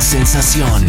[0.00, 0.86] En Sensación.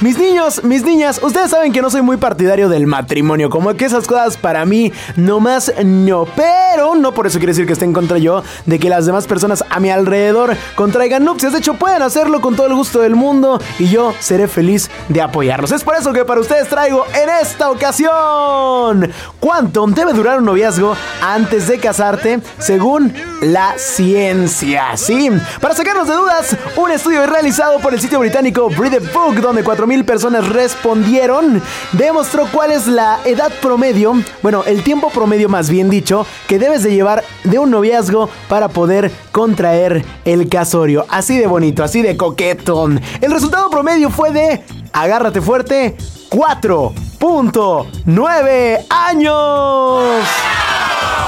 [0.00, 3.84] Mis niños, mis niñas, ustedes saben que no soy muy partidario del matrimonio, como que
[3.84, 7.92] esas cosas para mí nomás no, pero no por eso quiere decir que esté en
[7.92, 12.02] contra yo de que las demás personas a mi alrededor contraigan nupcias, de hecho pueden
[12.02, 15.72] hacerlo con todo el gusto del mundo y yo seré feliz de apoyarlos.
[15.72, 19.10] Es por eso que para ustedes traigo en esta ocasión
[19.40, 25.30] cuánto debe durar un noviazgo antes de casarte según la ciencia, ¿sí?
[25.60, 30.04] Para sacarnos de dudas, un estudio realizado por el sitio británico Breathe Book, donde 4.000
[30.04, 36.26] personas respondieron, demostró cuál es la edad promedio, bueno, el tiempo promedio más bien dicho,
[36.48, 41.06] que debes de llevar de un noviazgo para poder contraer el casorio.
[41.08, 43.00] Así de bonito, así de coquetón.
[43.20, 45.96] El resultado promedio fue de, agárrate fuerte,
[46.30, 50.51] 4.9 años.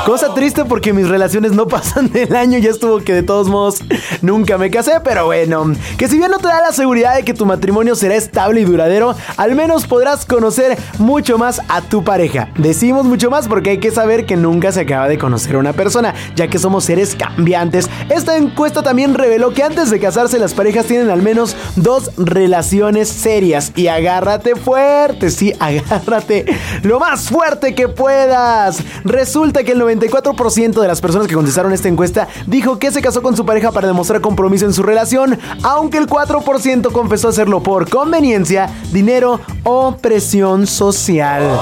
[0.05, 3.79] Cosa triste porque mis relaciones no pasan del año, ya estuvo que de todos modos
[4.21, 7.33] nunca me casé, pero bueno, que si bien no te da la seguridad de que
[7.33, 12.51] tu matrimonio será estable y duradero, al menos podrás conocer mucho más a tu pareja.
[12.59, 15.73] Decimos mucho más porque hay que saber que nunca se acaba de conocer a una
[15.73, 17.89] persona, ya que somos seres cambiantes.
[18.11, 23.09] Esta encuesta también reveló que antes de casarse las parejas tienen al menos dos relaciones
[23.09, 26.45] serias y agárrate fuerte, sí, agárrate
[26.83, 28.83] lo más fuerte que puedas.
[29.05, 33.23] Resulta que el 94% de las personas que contestaron esta encuesta dijo que se casó
[33.23, 37.89] con su pareja para demostrar compromiso en su relación, aunque el 4% confesó hacerlo por
[37.89, 41.59] conveniencia, dinero o presión social.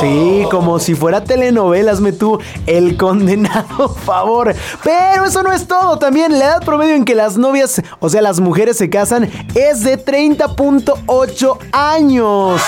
[0.00, 4.54] Sí, como si fuera telenovelas, me tú, el condenado favor.
[4.82, 8.22] Pero eso no es todo, también la edad promedio en que las novias, o sea,
[8.22, 12.60] las mujeres se casan, es de 30.8 años.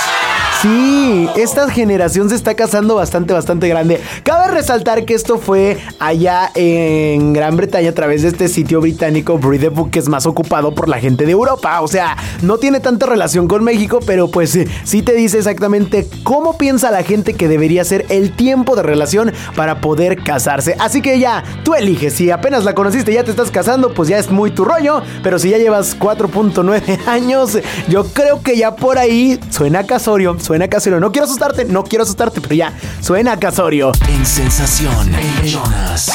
[0.64, 4.00] Sí, esta generación se está casando bastante, bastante grande.
[4.22, 9.36] Cabe resaltar que esto fue allá en Gran Bretaña a través de este sitio británico
[9.36, 11.82] Breathe Book, que es más ocupado por la gente de Europa.
[11.82, 16.56] O sea, no tiene tanta relación con México, pero pues sí te dice exactamente cómo
[16.56, 20.76] piensa la gente que debería ser el tiempo de relación para poder casarse.
[20.78, 22.14] Así que ya, tú eliges.
[22.14, 25.02] Si apenas la conociste y ya te estás casando, pues ya es muy tu rollo.
[25.22, 31.00] Pero si ya llevas 4.9 años, yo creo que ya por ahí suena casorio, casorio.
[31.00, 33.92] No quiero asustarte, no quiero asustarte, pero ya, suena casorio.
[34.08, 35.12] En Sensación,
[35.44, 36.10] Jonas.